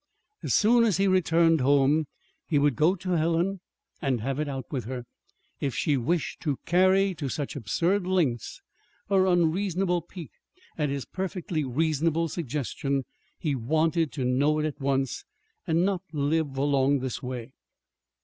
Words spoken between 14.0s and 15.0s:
to know it at